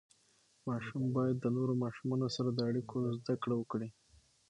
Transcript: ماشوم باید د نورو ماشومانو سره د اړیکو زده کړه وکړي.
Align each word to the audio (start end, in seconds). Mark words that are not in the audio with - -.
ماشوم 0.67 1.03
باید 1.15 1.35
د 1.39 1.45
نورو 1.57 1.73
ماشومانو 1.83 2.27
سره 2.35 2.49
د 2.53 2.59
اړیکو 2.69 2.97
زده 3.19 3.35
کړه 3.43 3.55
وکړي. 3.57 3.89